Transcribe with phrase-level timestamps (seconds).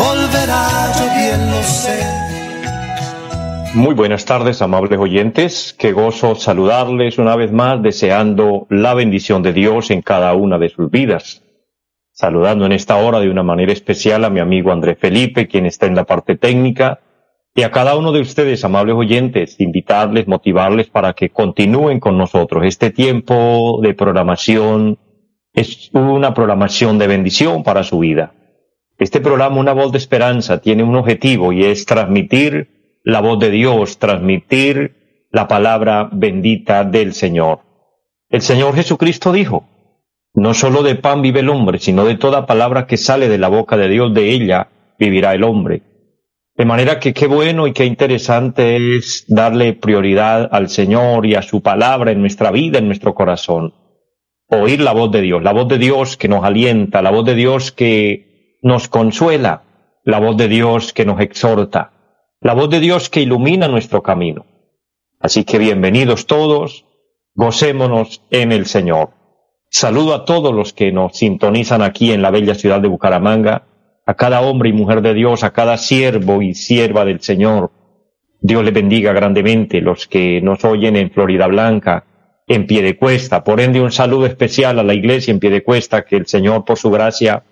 [0.00, 1.10] volverá, yo.
[3.74, 5.76] Muy buenas tardes, amables oyentes.
[5.78, 10.70] Qué gozo saludarles una vez más, deseando la bendición de Dios en cada una de
[10.70, 11.44] sus vidas.
[12.12, 15.86] Saludando en esta hora de una manera especial a mi amigo Andrés Felipe, quien está
[15.86, 16.98] en la parte técnica,
[17.54, 22.64] y a cada uno de ustedes, amables oyentes, invitarles, motivarles para que continúen con nosotros.
[22.64, 24.98] Este tiempo de programación
[25.52, 28.32] es una programación de bendición para su vida.
[29.00, 33.50] Este programa, Una Voz de Esperanza, tiene un objetivo y es transmitir la voz de
[33.50, 37.60] Dios, transmitir la palabra bendita del Señor.
[38.28, 39.64] El Señor Jesucristo dijo,
[40.34, 43.48] no solo de pan vive el hombre, sino de toda palabra que sale de la
[43.48, 45.80] boca de Dios, de ella vivirá el hombre.
[46.54, 51.42] De manera que qué bueno y qué interesante es darle prioridad al Señor y a
[51.42, 53.72] su palabra en nuestra vida, en nuestro corazón.
[54.48, 57.34] Oír la voz de Dios, la voz de Dios que nos alienta, la voz de
[57.34, 58.29] Dios que
[58.62, 59.62] nos consuela,
[60.04, 61.92] la voz de Dios que nos exhorta
[62.42, 64.46] la voz de Dios que ilumina nuestro camino.
[65.20, 66.86] Así que bienvenidos todos,
[67.34, 69.10] gocémonos en el Señor.
[69.68, 73.66] Saludo a todos los que nos sintonizan aquí en la bella ciudad de Bucaramanga,
[74.06, 77.72] a cada hombre y mujer de Dios, a cada siervo y sierva del Señor.
[78.40, 82.06] Dios le bendiga grandemente los que nos oyen en Florida Blanca,
[82.46, 83.44] en pie de cuesta.
[83.44, 86.64] Por ende, un saludo especial a la iglesia en pie de cuesta que el Señor,
[86.64, 87.44] por su gracia,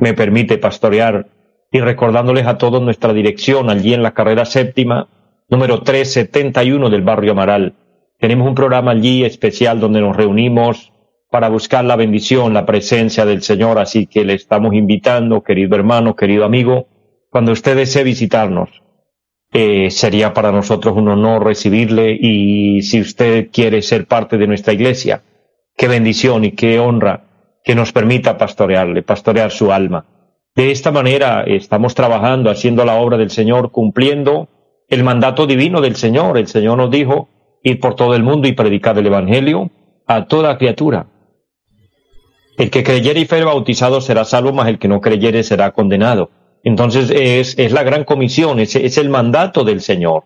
[0.00, 1.28] me permite pastorear
[1.70, 5.08] y recordándoles a todos nuestra dirección allí en la carrera séptima,
[5.48, 7.74] número 371 del barrio Amaral.
[8.18, 10.92] Tenemos un programa allí especial donde nos reunimos
[11.30, 16.16] para buscar la bendición, la presencia del Señor, así que le estamos invitando, querido hermano,
[16.16, 16.88] querido amigo,
[17.30, 18.82] cuando usted desee visitarnos,
[19.52, 24.72] eh, sería para nosotros un honor recibirle y si usted quiere ser parte de nuestra
[24.72, 25.22] iglesia,
[25.76, 27.29] qué bendición y qué honra
[27.64, 30.06] que nos permita pastorearle, pastorear su alma.
[30.54, 34.48] De esta manera estamos trabajando, haciendo la obra del Señor, cumpliendo
[34.88, 36.36] el mandato divino del Señor.
[36.38, 37.28] El Señor nos dijo
[37.62, 39.70] ir por todo el mundo y predicar el Evangelio
[40.06, 41.06] a toda criatura.
[42.58, 46.30] El que creyere y fuere bautizado será salvo, mas el que no creyere será condenado.
[46.62, 50.24] Entonces es, es la gran comisión, es, es el mandato del Señor.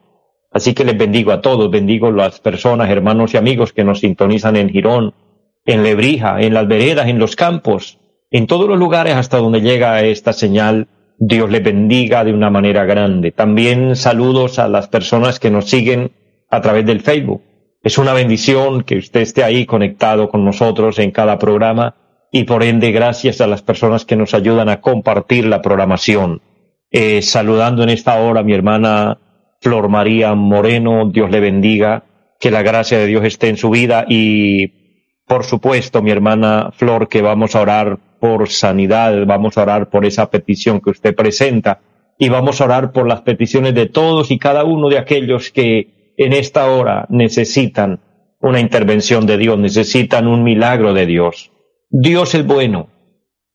[0.50, 4.00] Así que les bendigo a todos, bendigo a las personas, hermanos y amigos que nos
[4.00, 5.15] sintonizan en Girón,
[5.64, 7.98] en Lebrija, en las veredas, en los campos,
[8.30, 10.88] en todos los lugares hasta donde llega esta señal,
[11.19, 13.30] Dios le bendiga de una manera grande.
[13.30, 16.10] También saludos a las personas que nos siguen
[16.50, 17.42] a través del Facebook.
[17.82, 21.96] Es una bendición que usted esté ahí conectado con nosotros en cada programa
[22.32, 26.42] y por ende gracias a las personas que nos ayudan a compartir la programación.
[26.91, 29.19] Eh, saludando en esta hora a mi hermana
[29.60, 32.04] Flor María Moreno, Dios le bendiga,
[32.41, 34.84] que la gracia de Dios esté en su vida y
[35.27, 40.05] por supuesto mi hermana Flor que vamos a orar por sanidad, vamos a orar por
[40.05, 41.81] esa petición que usted presenta
[42.19, 46.12] y vamos a orar por las peticiones de todos y cada uno de aquellos que
[46.17, 48.01] en esta hora necesitan
[48.41, 51.51] una intervención de Dios, necesitan un milagro de Dios.
[51.91, 52.89] Dios es bueno.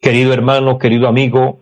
[0.02, 1.60] Querido hermano, querido amigo,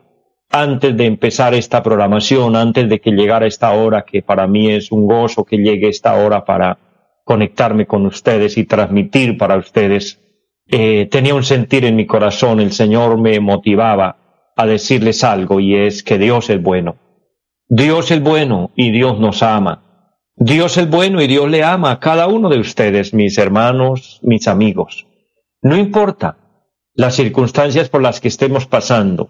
[0.49, 4.91] antes de empezar esta programación, antes de que llegara esta hora, que para mí es
[4.91, 6.77] un gozo que llegue esta hora para
[7.27, 10.21] conectarme con ustedes y transmitir para ustedes
[10.69, 15.75] eh, tenía un sentir en mi corazón, el Señor me motivaba a decirles algo y
[15.75, 16.95] es que Dios es bueno.
[17.67, 19.83] Dios es bueno y Dios nos ama.
[20.37, 24.47] Dios es bueno y Dios le ama a cada uno de ustedes, mis hermanos, mis
[24.47, 25.05] amigos.
[25.61, 26.37] No importa
[26.93, 29.29] las circunstancias por las que estemos pasando,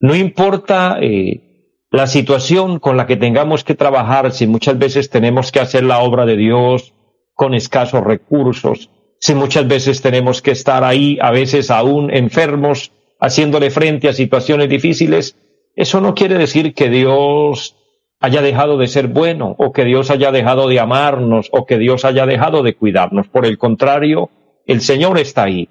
[0.00, 5.52] no importa eh, la situación con la que tengamos que trabajar, si muchas veces tenemos
[5.52, 6.92] que hacer la obra de Dios
[7.36, 8.90] con escasos recursos,
[9.20, 14.68] si muchas veces tenemos que estar ahí, a veces aún enfermos, haciéndole frente a situaciones
[14.70, 15.36] difíciles,
[15.74, 17.76] eso no quiere decir que Dios
[18.20, 22.06] haya dejado de ser bueno, o que Dios haya dejado de amarnos, o que Dios
[22.06, 23.28] haya dejado de cuidarnos.
[23.28, 24.30] Por el contrario,
[24.64, 25.68] el Señor está ahí.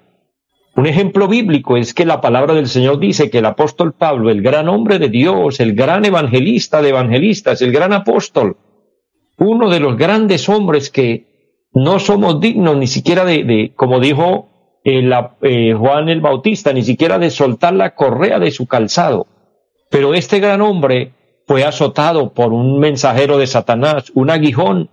[0.76, 4.40] Un ejemplo bíblico es que la palabra del Señor dice que el apóstol Pablo, el
[4.40, 8.56] gran hombre de Dios, el gran evangelista de evangelistas, el gran apóstol,
[9.38, 11.35] uno de los grandes hombres que
[11.76, 14.48] no somos dignos ni siquiera de, como dijo
[14.82, 15.06] eh,
[15.42, 19.26] eh, Juan el Bautista, ni siquiera de soltar la correa de su calzado.
[19.90, 21.12] Pero este gran hombre
[21.46, 24.88] fue azotado por un mensajero de Satanás, un aguijón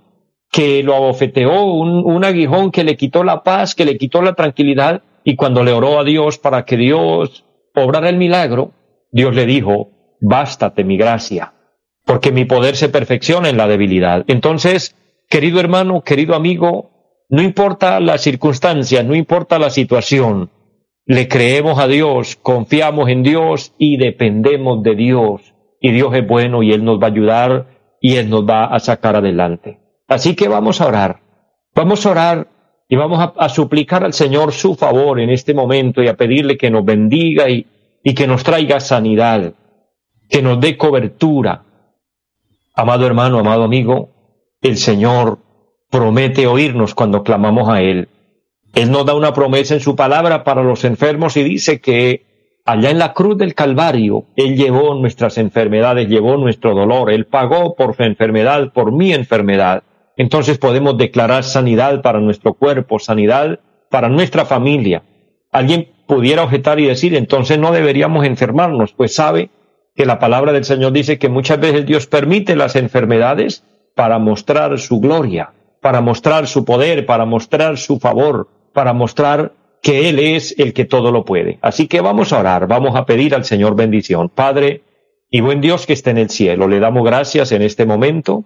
[0.51, 4.33] que lo abofeteó, un, un aguijón que le quitó la paz, que le quitó la
[4.33, 8.74] tranquilidad, y cuando le oró a Dios para que Dios obrara el milagro,
[9.09, 11.53] Dios le dijo, bástate mi gracia,
[12.03, 14.25] porque mi poder se perfecciona en la debilidad.
[14.27, 14.97] Entonces,
[15.33, 16.91] querido hermano, querido amigo,
[17.27, 20.51] no importa la circunstancia, no importa la situación,
[21.07, 25.56] le creemos a Dios, confiamos en Dios y dependemos de Dios.
[25.81, 27.65] Y Dios es bueno y Él nos va a ayudar
[28.00, 29.80] y Él nos va a sacar adelante.
[30.07, 31.21] Así que vamos a orar.
[31.74, 32.47] Vamos a orar
[32.88, 36.69] y vamos a, suplicar al Señor su favor en este momento y a pedirle que
[36.69, 39.56] nos bendiga y que nos traiga sanidad,
[40.30, 41.63] que nos dé cobertura.
[42.75, 44.12] Amado hermano, amado amigo,
[44.63, 45.39] el Señor
[45.89, 48.07] promete oírnos cuando clamamos a Él.
[48.74, 52.25] Él nos da una promesa en su palabra para los enfermos y dice que
[52.65, 57.75] allá en la cruz del Calvario, Él llevó nuestras enfermedades, llevó nuestro dolor, Él pagó
[57.75, 59.83] por su enfermedad, por mi enfermedad
[60.15, 63.59] entonces podemos declarar sanidad para nuestro cuerpo, sanidad
[63.89, 65.04] para nuestra familia.
[65.51, 69.50] Alguien pudiera objetar y decir, entonces no deberíamos enfermarnos, pues sabe
[69.95, 73.63] que la palabra del Señor dice que muchas veces Dios permite las enfermedades
[73.95, 80.10] para mostrar su gloria, para mostrar su poder, para mostrar su favor, para mostrar que
[80.10, 81.60] Él es el que todo lo puede.
[81.62, 84.30] Así que vamos a orar, vamos a pedir al Señor bendición.
[84.30, 84.81] Padre
[85.30, 88.45] y buen Dios que esté en el cielo, le damos gracias en este momento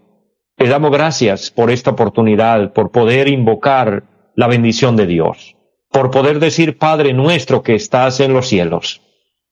[0.60, 5.56] le damos gracias por esta oportunidad, por poder invocar la bendición de Dios,
[5.92, 9.02] por poder decir Padre nuestro que estás en los cielos.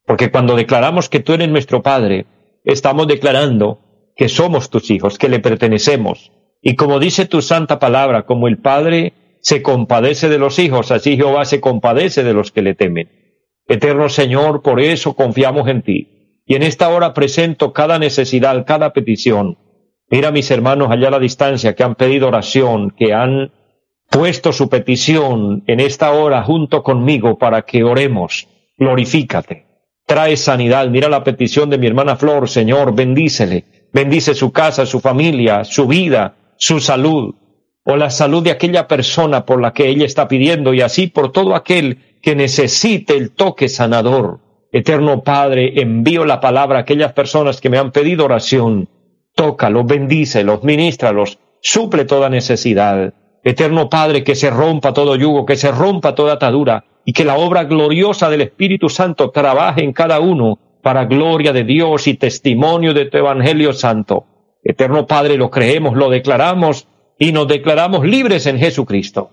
[0.08, 2.26] Porque cuando declaramos que tú eres nuestro Padre,
[2.64, 3.78] estamos declarando
[4.16, 6.32] que somos tus hijos, que le pertenecemos.
[6.62, 11.18] Y como dice tu santa palabra, como el Padre se compadece de los hijos, así
[11.18, 13.10] Jehová se compadece de los que le temen.
[13.68, 16.42] Eterno Señor, por eso confiamos en ti.
[16.46, 19.58] Y en esta hora presento cada necesidad, cada petición,
[20.10, 23.52] Mira mis hermanos allá a la distancia que han pedido oración, que han
[24.10, 28.48] puesto su petición en esta hora junto conmigo para que oremos.
[28.78, 29.66] Glorifícate.
[30.06, 30.88] Trae sanidad.
[30.90, 33.66] Mira la petición de mi hermana Flor, Señor, bendícele.
[33.96, 37.34] Bendice su casa, su familia, su vida, su salud,
[37.86, 41.32] o la salud de aquella persona por la que ella está pidiendo, y así por
[41.32, 44.42] todo aquel que necesite el toque sanador.
[44.74, 48.90] Eterno Padre, envío la palabra a aquellas personas que me han pedido oración
[49.34, 53.14] tócalos, bendícelos, ministralos, suple toda necesidad.
[53.46, 57.38] Eterno Padre, que se rompa todo yugo, que se rompa toda atadura, y que la
[57.38, 62.94] obra gloriosa del Espíritu Santo trabaje en cada uno para gloria de Dios y testimonio
[62.94, 64.26] de tu Evangelio Santo.
[64.64, 66.88] Eterno Padre, lo creemos, lo declaramos
[67.18, 69.32] y nos declaramos libres en Jesucristo.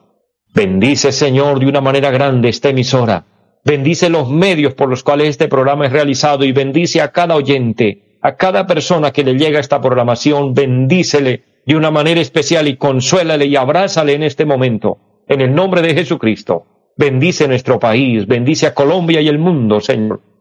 [0.55, 3.27] Bendice, Señor, de una manera grande esta emisora.
[3.67, 8.19] Bendice los medios por los cuales este programa es realizado y bendice a cada oyente
[8.23, 13.45] a cada persona que le llega esta programación, bendícele de una manera especial y consuélale
[13.45, 14.97] y abrázale en este momento.
[15.29, 16.65] En el nombre de Jesucristo,
[16.97, 20.32] bendice nuestro país, bendice a Colombia y el mundo, Señor.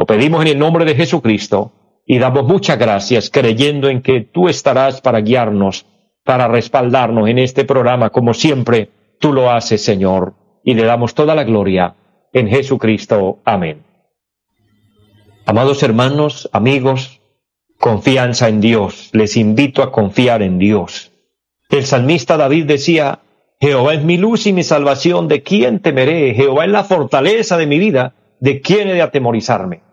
[0.00, 1.72] Lo pedimos en el nombre de Jesucristo
[2.06, 5.84] y damos muchas gracias creyendo en que tú estarás para guiarnos,
[6.24, 8.88] para respaldarnos en este programa, como siempre
[9.18, 10.32] tú lo haces, Señor.
[10.64, 11.96] Y le damos toda la gloria
[12.32, 13.40] en Jesucristo.
[13.44, 13.82] Amén.
[15.44, 17.20] Amados hermanos, amigos,
[17.78, 19.10] confianza en Dios.
[19.12, 21.12] Les invito a confiar en Dios.
[21.68, 23.18] El salmista David decía,
[23.60, 26.32] Jehová es mi luz y mi salvación, ¿de quién temeré?
[26.32, 29.89] Jehová es la fortaleza de mi vida, ¿de quién he de atemorizarme?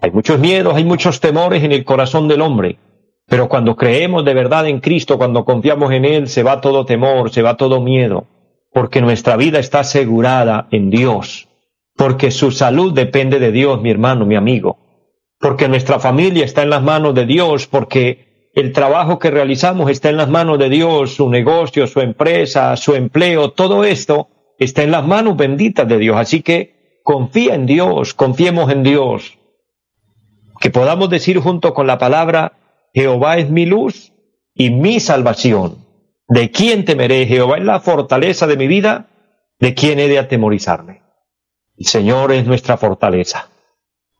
[0.00, 2.78] Hay muchos miedos, hay muchos temores en el corazón del hombre,
[3.26, 7.30] pero cuando creemos de verdad en Cristo, cuando confiamos en Él, se va todo temor,
[7.30, 8.26] se va todo miedo,
[8.72, 11.48] porque nuestra vida está asegurada en Dios,
[11.96, 14.78] porque su salud depende de Dios, mi hermano, mi amigo
[15.40, 20.10] porque nuestra familia está en las manos de Dios, porque el trabajo que realizamos está
[20.10, 24.28] en las manos de Dios, su negocio, su empresa, su empleo, todo esto
[24.58, 26.18] está en las manos benditas de Dios.
[26.18, 29.38] Así que confía en Dios, confiemos en Dios.
[30.60, 32.52] Que podamos decir junto con la palabra,
[32.94, 34.12] Jehová es mi luz
[34.54, 35.86] y mi salvación.
[36.28, 37.26] ¿De quién temeré?
[37.26, 39.08] Jehová es la fortaleza de mi vida.
[39.58, 41.02] ¿De quién he de atemorizarme?
[41.76, 43.48] El Señor es nuestra fortaleza.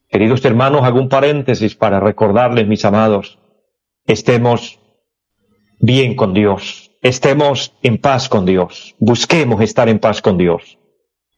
[0.09, 3.39] Queridos hermanos, hago un paréntesis para recordarles, mis amados,
[4.07, 4.81] estemos
[5.79, 10.79] bien con Dios, estemos en paz con Dios, busquemos estar en paz con Dios.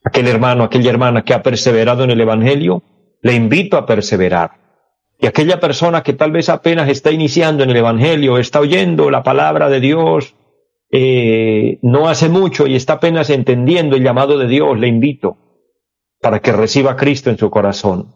[0.05, 2.83] Aquel hermano, aquella hermana que ha perseverado en el Evangelio,
[3.21, 4.62] le invito a perseverar.
[5.23, 9.23] Y aquella persona que tal vez apenas está iniciando en el Evangelio, está oyendo la
[9.23, 10.35] palabra de Dios,
[10.91, 15.39] eh, no hace mucho y está apenas entendiendo el llamado de Dios, le invito
[16.21, 18.13] para que reciba a Cristo en su corazón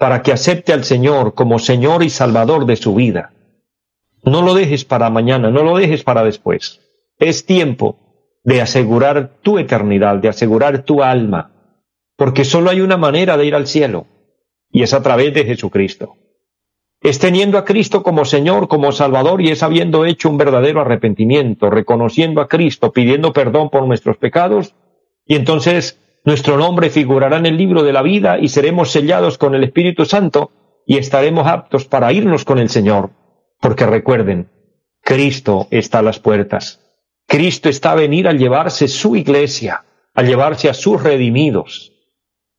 [0.00, 3.34] para que acepte al Señor como Señor y Salvador de su vida.
[4.24, 6.80] No lo dejes para mañana, no lo dejes para después.
[7.18, 7.98] Es tiempo
[8.42, 11.52] de asegurar tu eternidad, de asegurar tu alma,
[12.16, 14.06] porque solo hay una manera de ir al cielo,
[14.70, 16.16] y es a través de Jesucristo.
[17.02, 21.70] Es teniendo a Cristo como Señor, como Salvador, y es habiendo hecho un verdadero arrepentimiento,
[21.70, 24.74] reconociendo a Cristo, pidiendo perdón por nuestros pecados,
[25.24, 29.54] y entonces nuestro nombre figurará en el libro de la vida y seremos sellados con
[29.54, 30.50] el Espíritu Santo
[30.84, 33.10] y estaremos aptos para irnos con el Señor.
[33.60, 34.50] Porque recuerden,
[35.02, 36.80] Cristo está a las puertas.
[37.26, 41.92] Cristo está a venir a llevarse su iglesia, a llevarse a sus redimidos.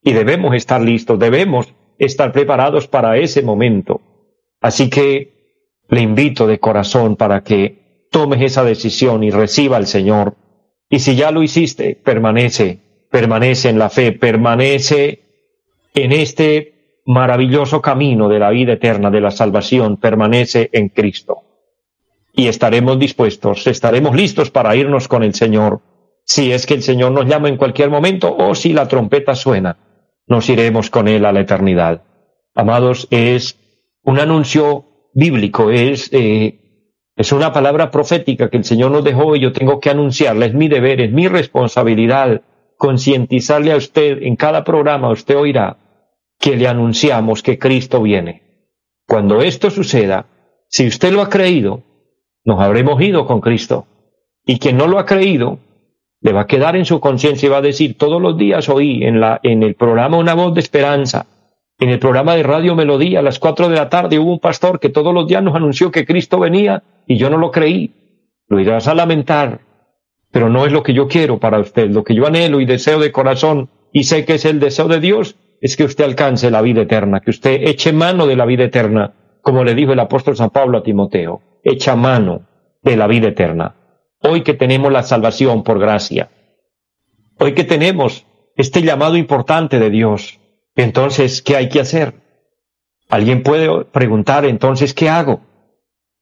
[0.01, 4.01] Y debemos estar listos, debemos estar preparados para ese momento.
[4.62, 10.36] Así que le invito de corazón para que tomes esa decisión y reciba al Señor.
[10.89, 12.80] Y si ya lo hiciste, permanece
[13.12, 15.20] permanece en la fe, permanece
[15.94, 21.44] en este maravilloso camino de la vida eterna, de la salvación, permanece en Cristo.
[22.34, 25.82] Y estaremos dispuestos, estaremos listos para irnos con el Señor.
[26.24, 29.77] Si es que el Señor nos llama en cualquier momento o si la trompeta suena,
[30.27, 32.03] nos iremos con Él a la eternidad.
[32.56, 33.58] Amados, es
[34.03, 36.60] un anuncio bíblico, es, eh,
[37.15, 40.53] es una palabra profética que el Señor nos dejó y yo tengo que anunciarla, es
[40.53, 42.41] mi deber, es mi responsabilidad
[42.77, 45.77] concientizarle a usted en cada programa, usted oirá
[46.39, 48.41] que le anunciamos que Cristo viene.
[49.08, 50.25] Cuando esto suceda,
[50.67, 51.84] si usted lo ha creído,
[52.43, 53.86] nos habremos ido con Cristo.
[54.46, 55.60] Y quien no lo ha creído,
[56.22, 59.03] le va a quedar en su conciencia y va a decir, todos los días oí
[59.03, 61.27] en, la, en el programa Una voz de esperanza,
[61.82, 64.80] en el programa de Radio Melodía, a las cuatro de la tarde hubo un pastor
[64.80, 67.92] que todos los días nos anunció que Cristo venía y yo no lo creí.
[68.48, 69.62] Lo irás a lamentar,
[70.30, 71.90] pero no es lo que yo quiero para usted.
[71.90, 75.00] Lo que yo anhelo y deseo de corazón, y sé que es el deseo de
[75.00, 78.66] Dios, es que usted alcance la vida eterna, que usted eche mano de la vida
[78.66, 82.44] eterna, como le dijo el apóstol San Pablo a Timoteo, echa mano
[82.84, 83.74] de la vida eterna.
[84.20, 86.30] Hoy que tenemos la salvación por gracia,
[87.40, 90.40] hoy que tenemos este llamado importante de Dios,
[90.75, 92.13] entonces, ¿qué hay que hacer?
[93.10, 95.42] Alguien puede preguntar, entonces, ¿qué hago?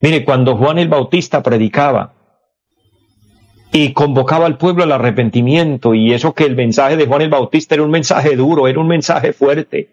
[0.02, 2.14] Mire, cuando Juan el Bautista predicaba,
[3.72, 7.76] y convocaba al pueblo al arrepentimiento y eso que el mensaje de Juan el Bautista
[7.76, 9.90] era un mensaje duro, era un mensaje fuerte.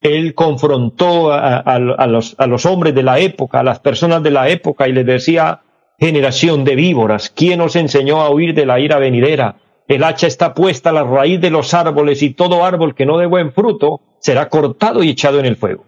[0.00, 4.48] Él confrontó a, los, a los hombres de la época, a las personas de la
[4.50, 5.62] época y les decía,
[5.98, 9.56] generación de víboras, ¿quién os enseñó a huir de la ira venidera?
[9.86, 13.18] El hacha está puesta a la raíz de los árboles y todo árbol que no
[13.18, 15.84] dé buen fruto será cortado y echado en el fuego.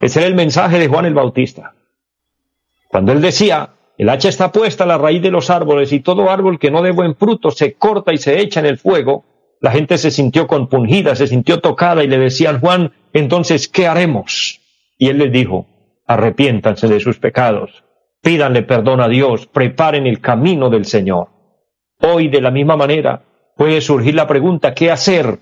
[0.00, 1.74] Ese era el mensaje de Juan el Bautista.
[2.88, 6.30] Cuando él decía, el hacha está puesta a la raíz de los árboles y todo
[6.30, 9.24] árbol que no dé buen fruto se corta y se echa en el fuego.
[9.60, 14.60] La gente se sintió compungida, se sintió tocada y le decían, Juan, entonces, ¿qué haremos?
[14.98, 15.66] Y él les dijo,
[16.06, 17.84] arrepiéntanse de sus pecados,
[18.22, 21.28] pídanle perdón a Dios, preparen el camino del Señor.
[22.00, 23.22] Hoy, de la misma manera,
[23.56, 25.38] puede surgir la pregunta, ¿qué hacer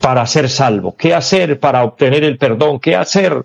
[0.00, 0.94] para ser salvo?
[0.96, 2.78] ¿Qué hacer para obtener el perdón?
[2.78, 3.44] ¿Qué hacer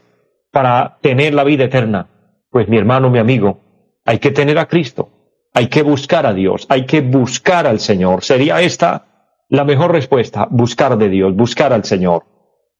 [0.51, 2.08] para tener la vida eterna?
[2.50, 3.62] Pues mi hermano, mi amigo,
[4.05, 5.10] hay que tener a Cristo,
[5.53, 8.24] hay que buscar a Dios, hay que buscar al Señor.
[8.24, 9.05] Sería esta
[9.48, 12.25] la mejor respuesta, buscar de Dios, buscar al Señor.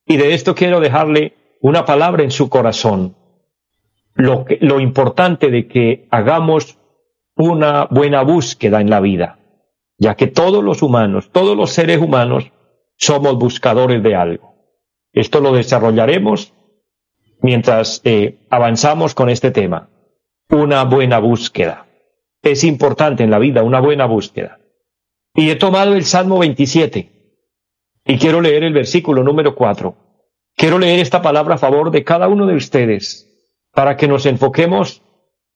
[0.06, 3.16] Y de esto quiero dejarle una palabra en su corazón.
[4.16, 6.78] Lo, lo importante de que hagamos
[7.36, 9.39] una buena búsqueda en la vida,
[10.00, 12.52] ya que todos los humanos, todos los seres humanos,
[12.96, 14.56] somos buscadores de algo.
[15.14, 16.54] Esto lo desarrollaremos
[17.42, 19.90] mientras eh, avanzamos con este tema
[20.50, 21.86] una buena búsqueda.
[22.42, 24.60] Es importante en la vida una buena búsqueda.
[25.36, 27.12] Y he tomado el Salmo 27
[28.06, 29.96] y quiero leer el versículo número 4.
[30.56, 33.28] Quiero leer esta palabra a favor de cada uno de ustedes
[33.74, 35.04] para que nos enfoquemos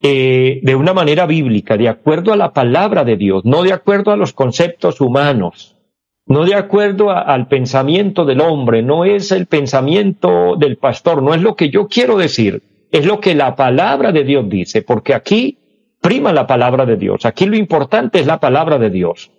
[0.05, 4.12] eh, de una manera bíblica, de acuerdo a la palabra de Dios, no de acuerdo
[4.12, 5.77] a los conceptos humanos,
[6.25, 11.41] no de acuerdo al pensamiento del hombre, no es el pensamiento del pastor, no es
[11.41, 15.57] lo que yo quiero decir, es lo que la palabra de Dios dice, porque aquí
[16.01, 17.25] prima la palabra de Dios.
[17.25, 19.31] Aquí lo importante es la palabra de Dios.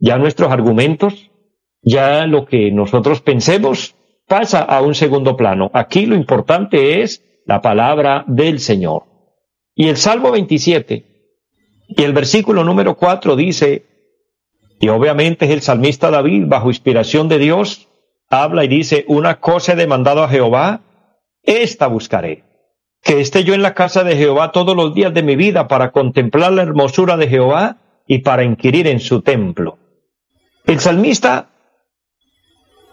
[0.00, 1.30] Ya nuestros argumentos,
[1.82, 3.94] ya lo que nosotros pensemos
[4.26, 5.70] pasa a un segundo plano.
[5.72, 9.09] Aquí lo importante es la palabra del Señor.
[9.74, 11.04] Y el Salmo 27
[11.88, 13.86] y el versículo número 4 dice,
[14.80, 17.88] y obviamente es el salmista David, bajo inspiración de Dios,
[18.28, 20.82] habla y dice, una cosa he demandado a Jehová,
[21.42, 22.44] esta buscaré
[23.02, 25.90] que esté yo en la casa de Jehová todos los días de mi vida para
[25.90, 29.78] contemplar la hermosura de Jehová y para inquirir en su templo.
[30.66, 31.50] El salmista,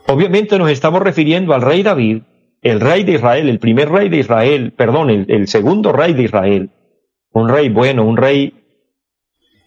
[0.07, 2.21] obviamente nos estamos refiriendo al rey David,
[2.61, 6.69] el rey de Israel, el primer rey de Israel, perdón, el, segundo rey de Israel,
[7.31, 8.53] un rey bueno, un rey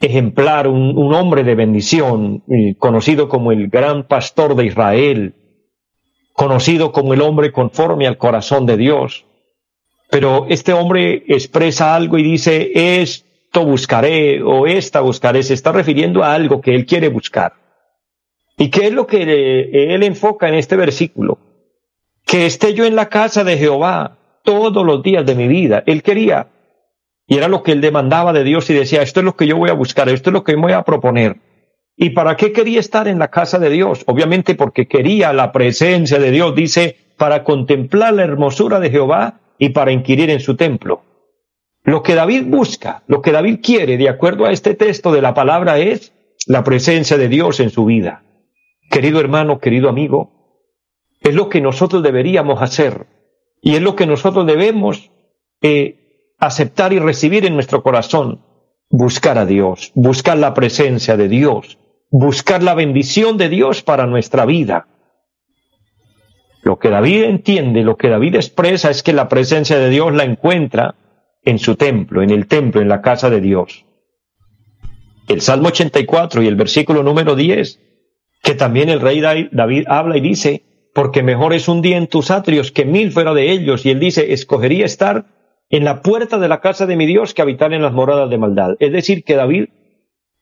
[0.00, 5.34] ejemplar, un, hombre de bendición, eh, conocido como el gran pastor de Israel,
[6.32, 9.26] conocido como el hombre conforme al corazón de Dios.
[10.10, 16.24] Pero este hombre expresa algo y dice, esto buscaré o esta buscaré, se está refiriendo
[16.24, 17.52] a algo que él quiere buscar.
[18.56, 19.22] ¿Y qué es lo que
[19.94, 21.49] él enfoca en este versículo?
[22.30, 25.82] Que esté yo en la casa de Jehová todos los días de mi vida.
[25.86, 26.46] Él quería,
[27.26, 29.56] y era lo que él demandaba de Dios y decía, esto es lo que yo
[29.56, 31.38] voy a buscar, esto es lo que me voy a proponer.
[31.96, 34.04] ¿Y para qué quería estar en la casa de Dios?
[34.06, 39.70] Obviamente porque quería la presencia de Dios, dice, para contemplar la hermosura de Jehová y
[39.70, 41.02] para inquirir en su templo.
[41.82, 45.34] Lo que David busca, lo que David quiere, de acuerdo a este texto de la
[45.34, 46.12] palabra, es
[46.46, 48.22] la presencia de Dios en su vida
[48.90, 50.39] querido hermano, querido amigo,
[51.20, 53.06] es lo que nosotros deberíamos hacer
[53.60, 55.10] y es lo que nosotros debemos
[55.60, 58.44] eh, aceptar y recibir en nuestro corazón.
[58.88, 61.78] Buscar a Dios, buscar la presencia de Dios,
[62.10, 64.88] buscar la bendición de Dios para nuestra vida.
[66.62, 70.24] Lo que David entiende, lo que David expresa es que la presencia de Dios la
[70.24, 70.96] encuentra
[71.44, 73.86] en su templo, en el templo, en la casa de Dios.
[75.28, 77.78] El Salmo 84 y el versículo número 10
[78.42, 80.62] que también el rey David habla y dice,
[80.94, 83.86] porque mejor es un día en tus atrios que mil fuera de ellos.
[83.86, 85.26] Y él dice, escogería estar
[85.68, 88.38] en la puerta de la casa de mi Dios que habitar en las moradas de
[88.38, 88.76] maldad.
[88.80, 89.66] Es decir, que David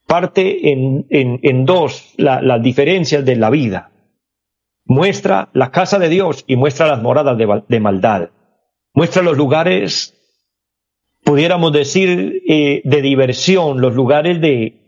[0.06, 3.90] parte en, en, dos las diferencias de la vida.
[4.86, 8.30] Muestra la casa de Dios y muestra las moradas de, maldad.
[8.94, 10.14] Muestra los lugares,
[11.24, 14.87] pudiéramos decir, eh, de diversión, los lugares de,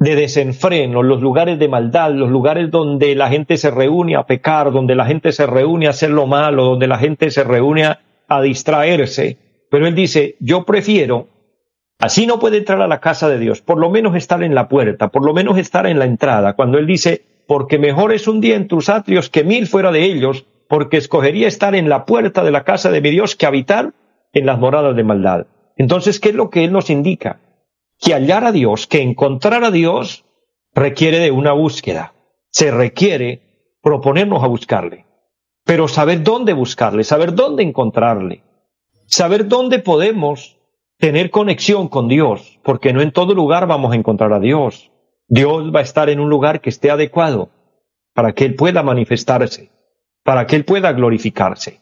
[0.00, 4.72] de desenfreno, los lugares de maldad, los lugares donde la gente se reúne a pecar,
[4.72, 8.40] donde la gente se reúne a hacer lo malo, donde la gente se reúne a,
[8.42, 9.36] distraerse.
[9.70, 11.28] Pero él dice, yo prefiero,
[11.98, 14.68] así no puede entrar a la casa de Dios, por lo menos estar en la
[14.68, 18.40] puerta, por lo menos estar en la entrada, cuando él dice, porque mejor es un
[18.40, 22.42] día en tus atrios que mil fuera de ellos, porque escogería estar en la puerta
[22.42, 23.92] de la casa de mi Dios que habitar
[24.32, 25.46] en las moradas de maldad.
[25.76, 27.40] Entonces, ¿qué es lo que él nos indica?
[28.00, 30.24] Que hallar a Dios, que encontrar a Dios,
[30.74, 32.14] requiere de una búsqueda.
[32.50, 35.06] Se requiere proponernos a buscarle.
[35.64, 38.42] Pero saber dónde buscarle, saber dónde encontrarle,
[39.06, 40.56] saber dónde podemos
[40.98, 44.90] tener conexión con Dios, porque no en todo lugar vamos a encontrar a Dios.
[45.28, 47.50] Dios va a estar en un lugar que esté adecuado
[48.14, 49.70] para que Él pueda manifestarse,
[50.24, 51.80] para que Él pueda glorificarse.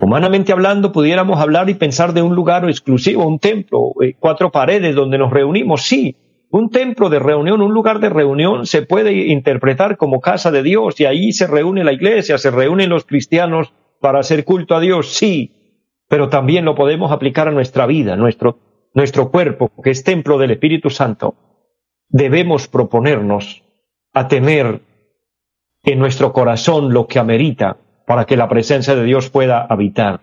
[0.00, 4.94] Humanamente hablando, pudiéramos hablar y pensar de un lugar exclusivo, un templo, eh, cuatro paredes
[4.94, 5.82] donde nos reunimos.
[5.82, 6.16] Sí,
[6.50, 10.98] un templo de reunión, un lugar de reunión se puede interpretar como casa de Dios
[11.00, 15.14] y ahí se reúne la iglesia, se reúnen los cristianos para hacer culto a Dios,
[15.14, 15.52] sí,
[16.08, 18.58] pero también lo podemos aplicar a nuestra vida, nuestro,
[18.94, 21.34] nuestro cuerpo, que es templo del Espíritu Santo.
[22.08, 23.64] Debemos proponernos
[24.12, 24.80] a tener
[25.82, 30.20] en nuestro corazón lo que amerita para que la presencia de Dios pueda habitar.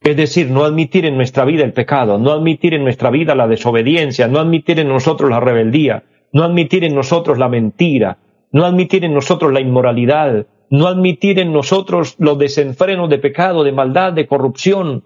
[0.00, 3.48] Es decir, no admitir en nuestra vida el pecado, no admitir en nuestra vida la
[3.48, 8.18] desobediencia, no admitir en nosotros la rebeldía, no admitir en nosotros la mentira,
[8.52, 13.72] no admitir en nosotros la inmoralidad, no admitir en nosotros los desenfrenos de pecado, de
[13.72, 15.04] maldad, de corrupción,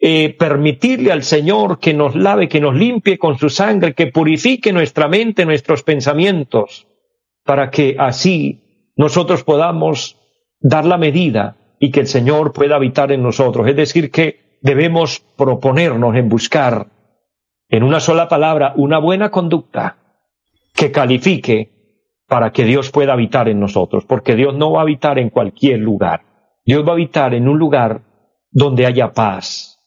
[0.00, 4.72] eh, permitirle al Señor que nos lave, que nos limpie con su sangre, que purifique
[4.72, 6.86] nuestra mente, nuestros pensamientos,
[7.44, 10.16] para que así nosotros podamos
[10.64, 13.68] dar la medida y que el Señor pueda habitar en nosotros.
[13.68, 16.86] Es decir, que debemos proponernos en buscar,
[17.68, 19.98] en una sola palabra, una buena conducta
[20.74, 21.70] que califique
[22.26, 25.80] para que Dios pueda habitar en nosotros, porque Dios no va a habitar en cualquier
[25.80, 26.22] lugar.
[26.64, 28.00] Dios va a habitar en un lugar
[28.50, 29.78] donde haya paz,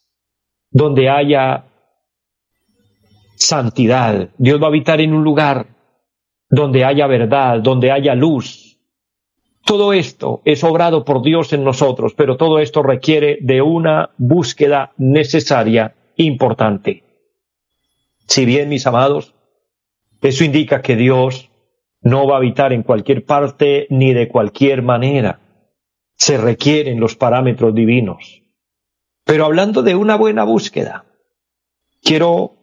[0.69, 1.65] donde haya
[3.35, 4.29] santidad.
[4.37, 5.65] Dios va a habitar en un lugar
[6.49, 8.66] donde haya verdad, donde haya luz,
[9.67, 14.93] todo esto es obrado por Dios en nosotros, pero todo esto requiere de una búsqueda
[14.97, 17.03] necesaria, importante.
[18.27, 19.35] Si bien, mis amados,
[20.21, 21.51] eso indica que Dios
[22.01, 25.41] no va a habitar en cualquier parte ni de cualquier manera.
[26.15, 28.41] Se requieren los parámetros divinos.
[29.25, 31.03] Pero hablando de una buena búsqueda,
[32.01, 32.53] quiero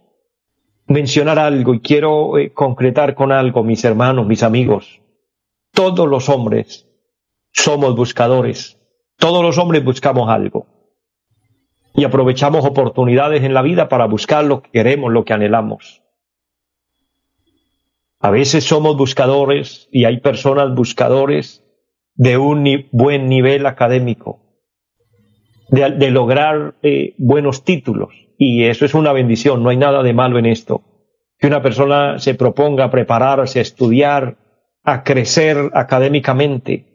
[0.86, 5.02] mencionar algo y quiero eh, concretar con algo, mis hermanos, mis amigos.
[5.70, 6.88] Todos los hombres
[7.54, 8.78] somos buscadores.
[9.16, 10.66] Todos los hombres buscamos algo.
[11.94, 16.02] Y aprovechamos oportunidades en la vida para buscar lo que queremos, lo que anhelamos.
[18.18, 21.62] A veces somos buscadores y hay personas buscadores
[22.14, 24.40] de un buen nivel académico.
[25.70, 28.10] de, lograr eh, buenos títulos.
[28.38, 30.82] Y eso es una bendición, no hay nada de malo en esto.
[31.38, 34.36] Que una persona se proponga a prepararse, a estudiar,
[34.82, 36.93] a crecer académicamente,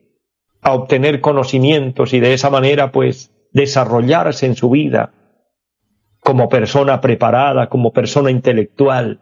[0.61, 5.13] a obtener conocimientos y de esa manera pues desarrollarse en su vida
[6.19, 9.19] como persona preparada, como persona intelectual.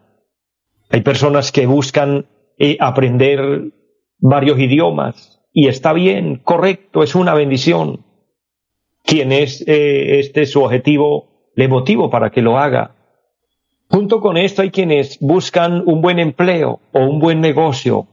[0.89, 2.25] Hay personas que buscan
[2.57, 3.71] eh, aprender
[4.19, 8.05] varios idiomas y está bien, correcto, es una bendición.
[9.03, 12.95] Quien es eh, este su objetivo, le motivo para que lo haga.
[13.89, 18.07] Junto con esto hay quienes buscan un buen empleo o un buen negocio,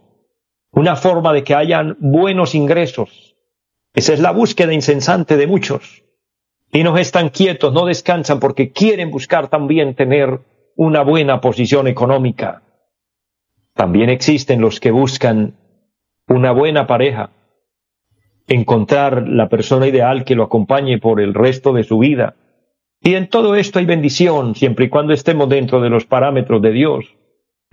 [0.74, 3.37] una forma de que hayan buenos ingresos.
[3.94, 6.02] Esa es la búsqueda incesante de muchos.
[6.72, 10.40] Y no están quietos, no descansan porque quieren buscar también tener
[10.76, 12.62] una buena posición económica.
[13.74, 15.56] También existen los que buscan
[16.26, 17.30] una buena pareja,
[18.48, 22.34] encontrar la persona ideal que lo acompañe por el resto de su vida.
[23.00, 26.72] Y en todo esto hay bendición, siempre y cuando estemos dentro de los parámetros de
[26.72, 27.13] Dios.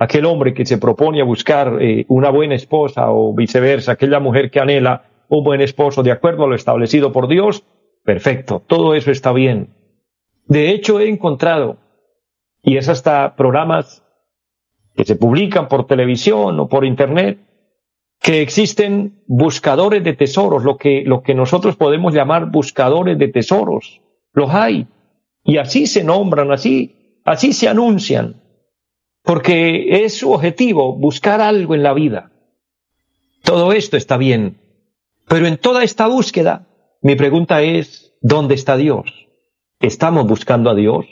[0.02, 4.50] Aquel hombre que se propone a buscar eh, una buena esposa o viceversa, aquella mujer
[4.50, 7.64] que anhela un buen esposo de acuerdo a lo establecido por Dios,
[8.04, 9.76] perfecto, todo eso está bien.
[10.48, 11.78] De hecho, he encontrado,
[12.64, 14.04] y es hasta programas
[14.96, 17.38] que se publican por televisión o por internet,
[18.20, 24.02] que existen buscadores de tesoros, lo que, lo que nosotros podemos llamar buscadores de tesoros.
[24.34, 24.88] Los hay.
[25.44, 28.41] Y así se nombran, así, así se anuncian.
[29.24, 32.32] Porque es su objetivo buscar algo en la vida.
[33.44, 34.60] Todo esto está bien.
[35.28, 36.68] Pero en toda esta búsqueda,
[37.02, 39.28] mi pregunta es, ¿dónde está Dios?
[39.80, 41.06] ¿Estamos buscando a Dios?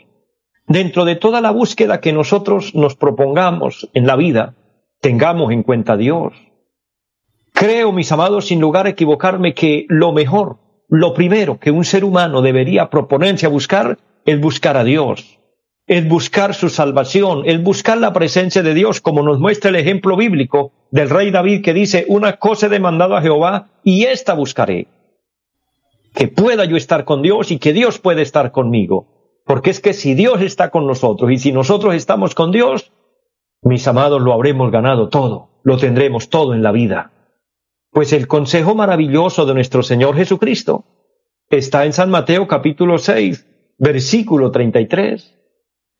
[0.67, 4.55] Dentro de toda la búsqueda que nosotros nos propongamos en la vida,
[5.01, 6.33] tengamos en cuenta a Dios.
[7.53, 12.05] Creo, mis amados, sin lugar a equivocarme, que lo mejor, lo primero que un ser
[12.05, 15.38] humano debería proponerse a buscar es buscar a Dios,
[15.89, 20.15] es buscar su salvación, es buscar la presencia de Dios, como nos muestra el ejemplo
[20.15, 24.85] bíblico del rey David que dice, una cosa he demandado a Jehová y esta buscaré,
[26.13, 29.41] que pueda yo estar con Dios y que Dios puede estar conmigo.
[29.47, 32.91] Porque es que si Dios está con nosotros y si nosotros estamos con Dios,
[33.63, 37.13] mis amados, lo habremos ganado todo, lo tendremos todo en la vida.
[37.89, 40.85] Pues el consejo maravilloso de nuestro Señor Jesucristo
[41.49, 45.38] está en San Mateo capítulo 6, versículo 33.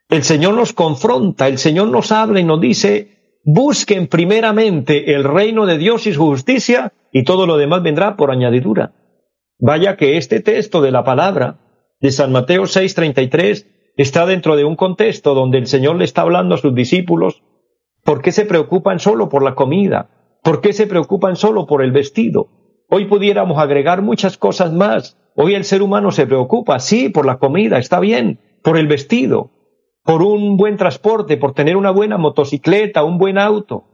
[0.10, 5.68] El Señor nos confronta, el Señor nos habla y nos dice, busquen primeramente el reino
[5.68, 8.94] de Dios y su justicia y todo lo demás vendrá por añadidura.
[9.60, 11.60] Vaya que este texto de la palabra
[12.02, 13.68] de San Mateo 6:33
[13.98, 17.44] está dentro de un contexto donde el Señor le está hablando a sus discípulos,
[18.04, 20.10] ¿por qué se preocupan solo por la comida?
[20.42, 22.48] ¿Por qué se preocupan solo por el vestido?
[22.90, 25.20] Hoy pudiéramos agregar muchas cosas más.
[25.36, 29.52] Hoy el ser humano se preocupa, sí, por la comida, está bien, por el vestido,
[30.04, 33.86] por un buen transporte, por tener una buena motocicleta, un buen auto,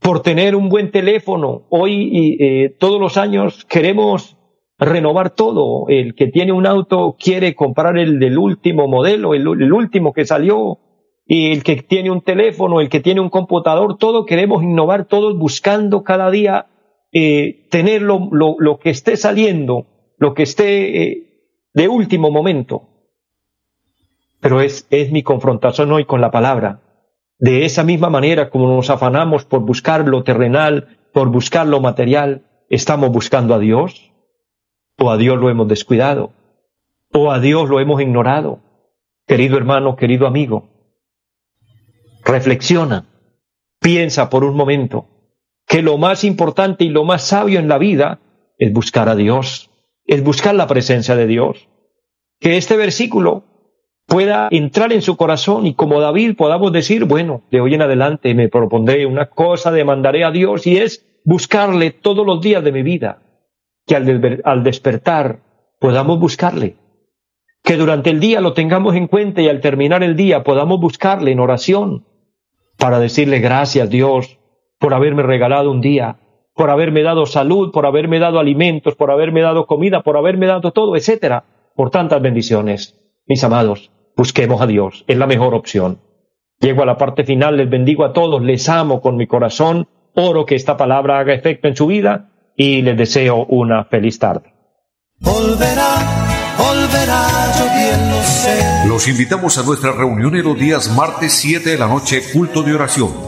[0.00, 1.66] por tener un buen teléfono.
[1.70, 4.38] Hoy eh, todos los años queremos
[4.78, 5.88] renovar todo.
[5.88, 10.78] El que tiene un auto quiere comprar el del último modelo, el, último que salió.
[11.26, 15.36] Y el que tiene un teléfono, el que tiene un computador, todo queremos innovar, todos
[15.36, 16.66] buscando cada día
[17.12, 21.28] eh, tener lo, que esté saliendo, lo que esté eh,
[21.74, 22.87] de último momento.
[24.40, 26.80] Pero es, es mi confrontación hoy con la palabra.
[27.38, 32.44] De esa misma manera como nos afanamos por buscar lo terrenal, por buscar lo material,
[32.68, 34.08] estamos buscando a Dios
[34.98, 36.32] o a Dios lo hemos descuidado,
[37.12, 38.60] o a Dios lo hemos ignorado.
[39.26, 40.68] Querido hermano, querido amigo,
[42.24, 43.06] reflexiona,
[43.80, 45.06] piensa por un momento
[45.66, 48.20] que lo más importante y lo más sabio en la vida
[48.56, 49.70] es buscar a Dios,
[50.06, 51.68] es buscar la presencia de Dios.
[52.40, 53.44] Que este versículo
[54.08, 58.34] pueda entrar en su corazón y como David podamos decir, bueno, de hoy en adelante
[58.34, 62.82] me propondré una cosa, demandaré a Dios y es buscarle todos los días de mi
[62.82, 63.18] vida
[63.86, 65.40] que al, despertar
[65.78, 66.76] podamos buscarle,
[67.62, 71.32] que durante el día lo tengamos en cuenta y al terminar el día podamos buscarle
[71.32, 72.06] en oración
[72.78, 74.38] para decirle gracias Dios
[74.78, 76.16] por haberme regalado un día,
[76.54, 80.72] por haberme dado salud, por haberme dado alimentos, por haberme dado comida, por haberme dado
[80.72, 81.44] todo, etcétera,
[81.76, 82.98] por tantas bendiciones.
[83.26, 86.00] Mis amados, busquemos a Dios, es la mejor opción.
[86.58, 90.44] Llego a la parte final, les bendigo a todos, les amo con mi corazón, oro
[90.44, 94.52] que esta palabra haga efecto en su vida y les deseo una feliz tarde.
[98.88, 102.74] Los invitamos a nuestra reunión en los días martes 7 de la noche, culto de
[102.74, 103.27] oración